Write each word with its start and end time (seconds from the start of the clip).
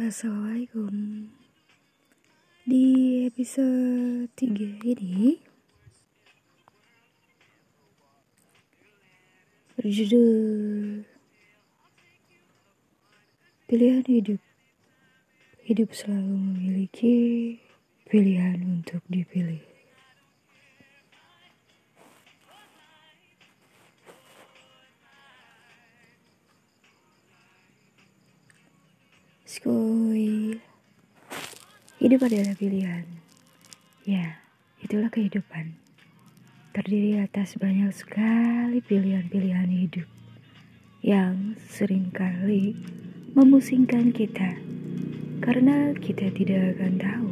Assalamualaikum 0.00 1.28
Di 2.64 2.84
episode 3.28 4.32
3 4.32 4.80
ini 4.96 5.36
Berjudul 9.76 11.04
Pilihan 13.68 14.00
hidup. 14.08 14.40
Hidup 15.68 15.92
selalu 15.92 16.32
memiliki 16.32 17.16
pilihan 18.08 18.56
untuk 18.80 19.04
dipilih 19.04 19.60
Skoy. 29.50 30.62
Hidup 31.98 32.22
adalah 32.22 32.54
pilihan. 32.54 33.02
Ya, 34.06 34.38
itulah 34.78 35.10
kehidupan. 35.10 35.74
Terdiri 36.70 37.18
atas 37.18 37.58
banyak 37.58 37.90
sekali 37.90 38.78
pilihan-pilihan 38.78 39.66
hidup 39.66 40.06
yang 41.02 41.58
sering 41.66 42.14
kali 42.14 42.78
memusingkan 43.34 44.14
kita 44.14 44.54
karena 45.42 45.98
kita 45.98 46.30
tidak 46.30 46.78
akan 46.78 46.94
tahu 47.02 47.30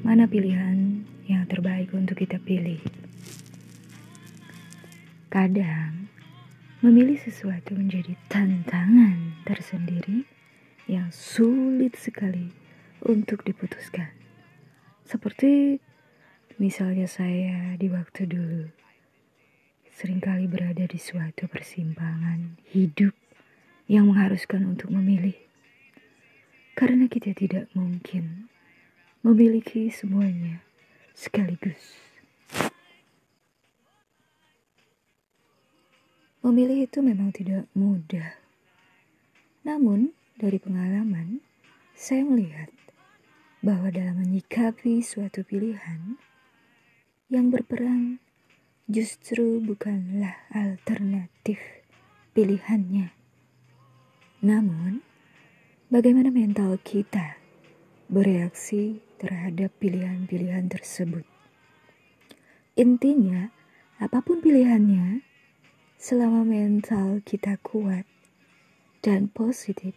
mana 0.00 0.24
pilihan 0.24 1.04
yang 1.28 1.44
terbaik 1.44 1.92
untuk 1.92 2.24
kita 2.24 2.40
pilih. 2.40 2.80
Kadang 5.28 6.08
memilih 6.80 7.20
sesuatu 7.20 7.76
menjadi 7.76 8.16
tantangan 8.32 9.44
tersendiri 9.44 10.24
yang 10.90 11.08
sulit 11.12 11.96
sekali 11.96 12.52
untuk 13.04 13.44
diputuskan. 13.44 14.12
Seperti 15.04 15.80
misalnya 16.56 17.04
saya 17.04 17.76
di 17.76 17.88
waktu 17.92 18.28
dulu 18.28 18.64
sering 19.94 20.18
kali 20.18 20.50
berada 20.50 20.90
di 20.90 20.98
suatu 20.98 21.46
persimpangan 21.46 22.58
hidup 22.74 23.14
yang 23.86 24.10
mengharuskan 24.10 24.66
untuk 24.66 24.90
memilih. 24.90 25.38
Karena 26.74 27.06
kita 27.06 27.30
tidak 27.30 27.70
mungkin 27.78 28.50
memiliki 29.22 29.94
semuanya 29.94 30.58
sekaligus. 31.14 31.94
Memilih 36.44 36.84
itu 36.84 36.98
memang 37.00 37.32
tidak 37.32 37.64
mudah. 37.72 38.36
Namun, 39.64 40.12
dari 40.34 40.58
pengalaman, 40.58 41.38
saya 41.94 42.26
melihat 42.26 42.68
bahwa 43.62 43.88
dalam 43.94 44.18
menyikapi 44.18 44.98
suatu 45.00 45.46
pilihan 45.46 46.18
yang 47.32 47.48
berperan 47.48 48.20
justru 48.90 49.64
bukanlah 49.64 50.36
alternatif 50.52 51.62
pilihannya. 52.36 53.14
Namun, 54.44 55.00
bagaimana 55.88 56.28
mental 56.28 56.76
kita 56.82 57.40
bereaksi 58.12 59.00
terhadap 59.16 59.72
pilihan-pilihan 59.80 60.68
tersebut. 60.68 61.24
Intinya, 62.76 63.48
apa 63.96 64.20
pun 64.20 64.44
pilihannya, 64.44 65.24
selama 65.96 66.44
mental 66.44 67.24
kita 67.24 67.56
kuat 67.64 68.04
dan 69.00 69.32
positif, 69.32 69.96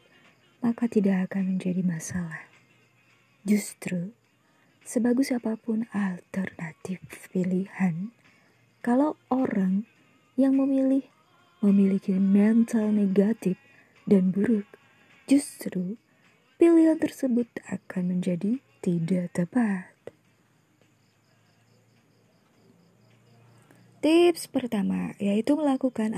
maka 0.61 0.89
tidak 0.89 1.31
akan 1.31 1.55
menjadi 1.55 1.81
masalah. 1.85 2.47
Justru, 3.47 4.11
sebagus 4.83 5.31
apa 5.31 5.55
pun 5.55 5.87
alternatif 5.95 7.03
pilihan, 7.31 8.11
kalau 8.83 9.15
orang 9.27 9.87
yang 10.39 10.55
memilih 10.55 11.05
memiliki 11.59 12.13
mental 12.15 12.93
negatif 12.93 13.57
dan 14.05 14.29
buruk, 14.29 14.69
justru 15.25 15.97
pilihan 16.61 17.01
tersebut 17.01 17.49
akan 17.65 18.17
menjadi 18.17 18.61
tidak 18.79 19.33
tepat. 19.33 19.89
Tips 23.97 24.45
pertama 24.47 25.17
yaitu 25.17 25.57
melakukan 25.57 26.13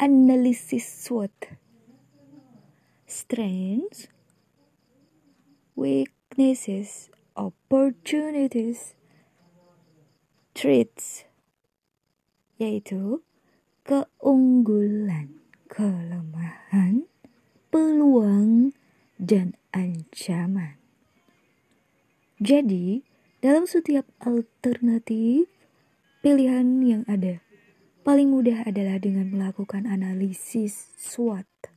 analisis 0.00 0.88
SWOT 0.88 1.30
strengths, 3.08 4.12
weaknesses, 5.72 7.08
opportunities, 7.32 8.92
traits, 10.52 11.24
yaitu 12.60 13.24
keunggulan, 13.88 15.40
kelemahan, 15.72 17.08
peluang, 17.72 18.76
dan 19.16 19.56
ancaman. 19.72 20.76
Jadi, 22.44 23.08
dalam 23.40 23.64
setiap 23.64 24.04
alternatif 24.20 25.48
pilihan 26.20 26.68
yang 26.84 27.02
ada, 27.08 27.40
paling 28.04 28.28
mudah 28.28 28.68
adalah 28.68 29.00
dengan 29.00 29.32
melakukan 29.32 29.88
analisis 29.88 30.92
SWOT 31.00 31.67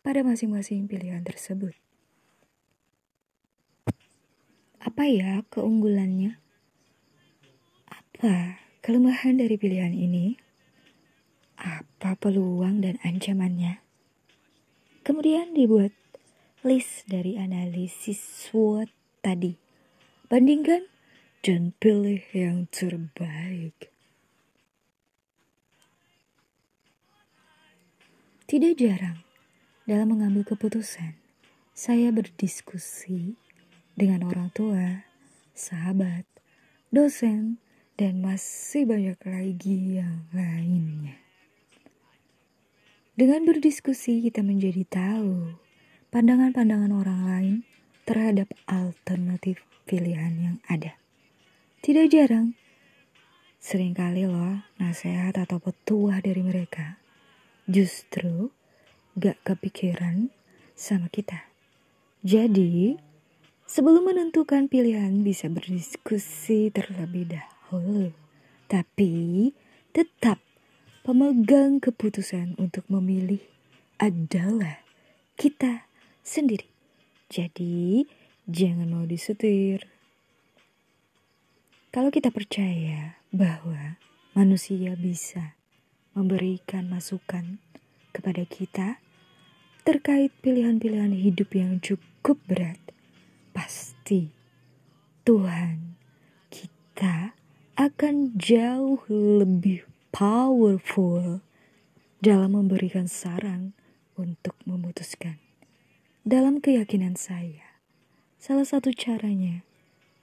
pada 0.00 0.24
masing-masing 0.24 0.88
pilihan 0.88 1.20
tersebut. 1.20 1.76
Apa 4.80 5.04
ya 5.04 5.44
keunggulannya? 5.52 6.40
Apa 7.84 8.60
kelemahan 8.80 9.36
dari 9.36 9.60
pilihan 9.60 9.92
ini? 9.92 10.40
Apa 11.60 12.16
peluang 12.16 12.80
dan 12.80 12.96
ancamannya? 13.04 13.84
Kemudian 15.04 15.52
dibuat 15.52 15.92
list 16.64 17.04
dari 17.04 17.36
analisis 17.36 18.20
SWOT 18.48 18.88
tadi. 19.20 19.52
Bandingkan 20.32 20.88
dan 21.44 21.76
pilih 21.76 22.24
yang 22.32 22.64
terbaik. 22.72 23.92
Tidak 28.48 28.74
jarang 28.80 29.29
dalam 29.90 30.14
mengambil 30.14 30.46
keputusan, 30.46 31.18
saya 31.74 32.14
berdiskusi 32.14 33.34
dengan 33.98 34.22
orang 34.22 34.54
tua, 34.54 35.02
sahabat, 35.50 36.22
dosen, 36.94 37.58
dan 37.98 38.22
masih 38.22 38.86
banyak 38.86 39.18
lagi 39.26 39.98
yang 39.98 40.30
lainnya. 40.30 41.18
Dengan 43.18 43.42
berdiskusi, 43.42 44.22
kita 44.22 44.46
menjadi 44.46 44.86
tahu 44.86 45.58
pandangan-pandangan 46.14 46.94
orang 46.94 47.20
lain 47.26 47.56
terhadap 48.06 48.46
alternatif 48.70 49.58
pilihan 49.90 50.38
yang 50.38 50.56
ada. 50.70 50.94
Tidak 51.82 52.06
jarang, 52.06 52.54
sering 53.58 53.98
kali 53.98 54.22
loh 54.22 54.62
nasihat 54.78 55.34
atau 55.34 55.58
petuah 55.58 56.22
dari 56.22 56.46
mereka 56.46 57.02
justru 57.66 58.54
gak 59.18 59.38
kepikiran 59.42 60.30
sama 60.76 61.10
kita. 61.10 61.50
Jadi, 62.20 63.00
sebelum 63.64 64.12
menentukan 64.12 64.68
pilihan 64.68 65.24
bisa 65.24 65.48
berdiskusi 65.48 66.68
terlebih 66.70 67.32
dahulu. 67.32 68.12
Tapi, 68.70 69.50
tetap 69.90 70.38
pemegang 71.02 71.82
keputusan 71.82 72.54
untuk 72.60 72.86
memilih 72.86 73.42
adalah 73.98 74.84
kita 75.34 75.88
sendiri. 76.22 76.68
Jadi, 77.32 78.04
jangan 78.46 78.88
mau 78.90 79.04
disetir. 79.08 79.88
Kalau 81.90 82.14
kita 82.14 82.30
percaya 82.30 83.18
bahwa 83.34 83.98
manusia 84.36 84.94
bisa 84.94 85.58
memberikan 86.14 86.86
masukan 86.86 87.58
kepada 88.10 88.44
kita, 88.46 89.02
terkait 89.82 90.30
pilihan-pilihan 90.44 91.16
hidup 91.16 91.50
yang 91.56 91.80
cukup 91.80 92.36
berat, 92.46 92.78
pasti 93.50 94.30
Tuhan 95.24 95.96
kita 96.52 97.32
akan 97.78 98.36
jauh 98.36 99.00
lebih 99.08 99.88
powerful 100.12 101.40
dalam 102.20 102.52
memberikan 102.52 103.08
saran 103.08 103.72
untuk 104.18 104.52
memutuskan. 104.68 105.40
Dalam 106.20 106.60
keyakinan 106.60 107.16
saya, 107.16 107.80
salah 108.36 108.68
satu 108.68 108.92
caranya 108.92 109.64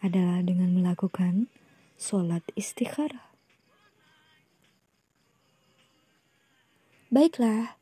adalah 0.05 0.45
dengan 0.45 0.77
melakukan 0.77 1.49
sholat 1.97 2.45
istikharah. 2.53 3.33
Baiklah, 7.09 7.76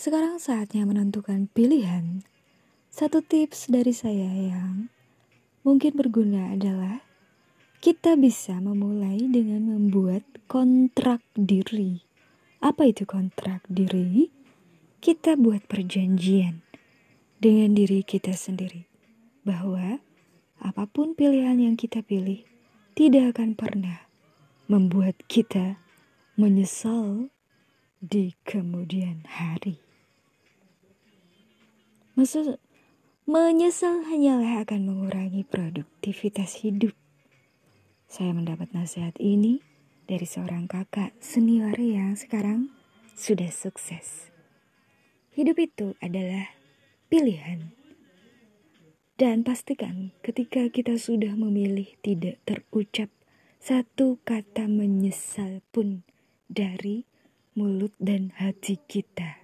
sekarang 0.00 0.40
saatnya 0.40 0.88
menentukan 0.88 1.52
pilihan. 1.52 2.24
Satu 2.88 3.20
tips 3.20 3.68
dari 3.68 3.92
saya 3.92 4.32
yang 4.32 4.88
mungkin 5.60 5.92
berguna 5.92 6.56
adalah 6.56 7.04
kita 7.84 8.16
bisa 8.16 8.56
memulai 8.64 9.28
dengan 9.28 9.68
membuat 9.68 10.24
kontrak 10.48 11.20
diri. 11.36 12.00
Apa 12.64 12.88
itu 12.88 13.04
kontrak 13.04 13.60
diri? 13.68 14.32
Kita 15.04 15.36
buat 15.36 15.68
perjanjian 15.68 16.64
dengan 17.36 17.76
diri 17.76 18.00
kita 18.00 18.32
sendiri 18.32 18.88
bahwa 19.44 20.00
apa 20.64 20.88
pun 20.88 21.12
pilihan 21.12 21.60
yang 21.60 21.76
kita 21.76 22.00
pilih 22.00 22.40
tidak 22.96 23.36
akan 23.36 23.52
pernah 23.52 24.08
membuat 24.64 25.20
kita 25.28 25.76
menyesal 26.40 27.28
di 28.00 28.32
kemudian 28.48 29.28
hari. 29.28 29.89
Maksud 32.18 32.58
menyesal 33.26 34.06
hanyalah 34.08 34.64
akan 34.66 34.80
mengurangi 34.86 35.46
produktivitas 35.46 36.66
hidup 36.66 36.96
saya 38.10 38.34
mendapat 38.34 38.74
nasihat 38.74 39.14
ini 39.22 39.62
dari 40.10 40.26
seorang 40.26 40.66
kakak 40.66 41.14
senior 41.22 41.78
yang 41.78 42.18
sekarang 42.18 42.74
sudah 43.14 43.46
sukses. 43.54 44.34
Hidup 45.30 45.62
itu 45.62 45.94
adalah 46.02 46.50
pilihan. 47.06 47.70
Dan 49.14 49.46
pastikan 49.46 50.10
ketika 50.26 50.66
kita 50.74 50.98
sudah 50.98 51.38
memilih 51.38 51.86
tidak 52.02 52.42
terucap 52.42 53.14
satu 53.62 54.18
kata 54.26 54.66
menyesal 54.66 55.62
pun 55.70 56.02
dari 56.50 57.06
mulut 57.54 57.94
dan 58.02 58.34
hati 58.42 58.82
kita. 58.90 59.39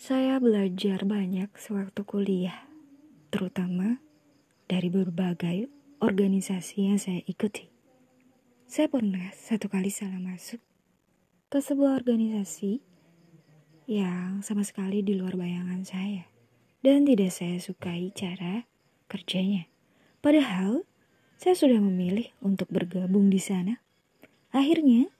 Saya 0.00 0.40
belajar 0.40 1.04
banyak 1.04 1.52
sewaktu 1.60 2.08
kuliah 2.08 2.64
terutama 3.28 4.00
dari 4.64 4.88
berbagai 4.88 5.68
organisasi 6.00 6.88
yang 6.88 6.96
saya 6.96 7.20
ikuti. 7.28 7.68
Saya 8.64 8.88
pernah 8.88 9.28
satu 9.36 9.68
kali 9.68 9.92
salah 9.92 10.16
masuk 10.16 10.56
ke 11.52 11.60
sebuah 11.60 12.00
organisasi 12.00 12.80
yang 13.92 14.40
sama 14.40 14.64
sekali 14.64 15.04
di 15.04 15.20
luar 15.20 15.36
bayangan 15.36 15.84
saya 15.84 16.24
dan 16.80 17.04
tidak 17.04 17.28
saya 17.28 17.60
sukai 17.60 18.08
cara 18.16 18.64
kerjanya. 19.04 19.68
Padahal 20.24 20.88
saya 21.36 21.52
sudah 21.52 21.76
memilih 21.76 22.32
untuk 22.40 22.72
bergabung 22.72 23.28
di 23.28 23.36
sana. 23.36 23.84
Akhirnya, 24.48 25.12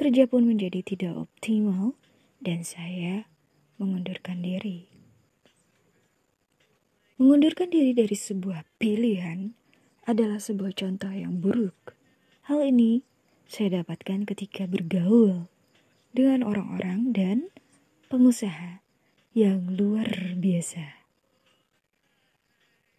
kerja 0.00 0.24
pun 0.24 0.48
menjadi 0.48 0.80
tidak 0.80 1.28
optimal 1.28 1.92
dan 2.40 2.64
saya 2.64 3.28
mengundurkan 3.76 4.40
diri. 4.40 4.88
Mengundurkan 7.16 7.72
diri 7.72 7.96
dari 7.96 8.12
sebuah 8.12 8.64
pilihan 8.76 9.56
adalah 10.04 10.36
sebuah 10.36 10.76
contoh 10.76 11.08
yang 11.08 11.40
buruk. 11.40 11.96
Hal 12.44 12.60
ini 12.60 13.00
saya 13.48 13.80
dapatkan 13.80 14.28
ketika 14.28 14.68
bergaul 14.68 15.48
dengan 16.12 16.44
orang-orang 16.44 17.16
dan 17.16 17.38
pengusaha 18.12 18.84
yang 19.32 19.76
luar 19.76 20.36
biasa. 20.36 21.04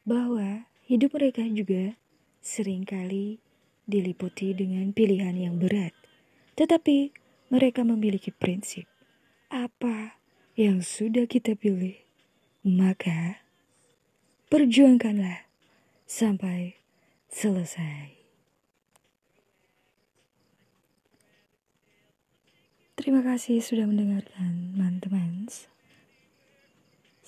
Bahwa 0.06 0.66
hidup 0.86 1.14
mereka 1.18 1.46
juga 1.46 1.98
sering 2.42 2.88
kali 2.88 3.42
diliputi 3.88 4.52
dengan 4.54 4.92
pilihan 4.92 5.36
yang 5.36 5.56
berat. 5.58 5.96
Tetapi 6.60 7.12
mereka 7.48 7.88
memiliki 7.88 8.30
prinsip. 8.36 8.86
Apa 9.48 10.20
yang 10.58 10.82
sudah 10.82 11.30
kita 11.30 11.54
pilih, 11.54 12.02
maka 12.66 13.48
Perjuangkanlah 14.48 15.44
sampai 16.08 16.80
selesai. 17.28 18.16
Terima 22.96 23.20
kasih 23.28 23.60
sudah 23.60 23.84
mendengarkan, 23.84 24.72
teman-teman. 24.72 25.52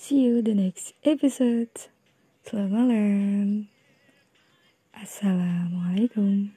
See 0.00 0.24
you 0.24 0.40
the 0.40 0.56
next 0.56 0.96
episode. 1.04 1.92
Selamat 2.40 2.88
malam. 2.88 3.68
Assalamualaikum. 4.96 6.56